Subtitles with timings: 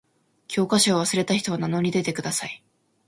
[0.47, 2.63] 教科書を忘れた人は名乗り出てください。